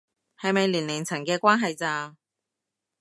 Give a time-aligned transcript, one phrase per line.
[0.39, 2.15] 係咪年齡層嘅關係咋